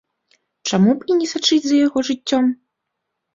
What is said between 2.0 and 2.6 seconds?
жыццём?